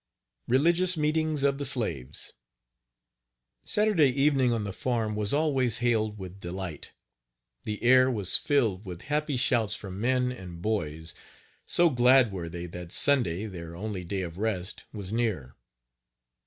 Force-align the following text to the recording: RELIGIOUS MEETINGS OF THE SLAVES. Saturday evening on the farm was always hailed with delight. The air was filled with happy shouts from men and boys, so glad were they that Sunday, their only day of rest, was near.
RELIGIOUS 0.47 0.97
MEETINGS 0.97 1.43
OF 1.43 1.59
THE 1.59 1.65
SLAVES. 1.65 2.33
Saturday 3.63 4.09
evening 4.09 4.51
on 4.51 4.63
the 4.63 4.73
farm 4.73 5.15
was 5.15 5.31
always 5.31 5.77
hailed 5.77 6.17
with 6.17 6.39
delight. 6.39 6.91
The 7.65 7.83
air 7.83 8.09
was 8.09 8.35
filled 8.35 8.83
with 8.83 9.03
happy 9.03 9.37
shouts 9.37 9.75
from 9.75 10.01
men 10.01 10.31
and 10.31 10.59
boys, 10.59 11.13
so 11.67 11.91
glad 11.91 12.31
were 12.31 12.49
they 12.49 12.65
that 12.65 12.91
Sunday, 12.91 13.45
their 13.45 13.75
only 13.75 14.03
day 14.03 14.23
of 14.23 14.39
rest, 14.39 14.85
was 14.91 15.13
near. 15.13 15.55